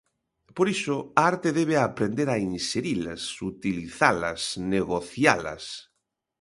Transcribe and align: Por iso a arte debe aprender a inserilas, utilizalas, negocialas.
Por 0.55 0.67
iso 0.75 0.95
a 1.03 1.21
arte 1.31 1.49
debe 1.59 1.75
aprender 1.87 2.27
a 2.31 2.41
inserilas, 2.49 3.21
utilizalas, 3.51 4.41
negocialas. 4.75 5.63